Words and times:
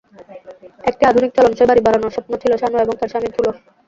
একটি 0.83 1.03
আধুনিক 1.05 1.31
চলনসই 1.37 1.67
বাড়ি 1.69 1.81
বানানোর 1.83 2.15
স্বপ্ন 2.15 2.31
ছিল 2.41 2.51
সানু 2.61 2.75
এবং 2.77 2.93
তাঁর 2.99 3.11
স্বামী 3.11 3.29
থুলোর। 3.35 3.55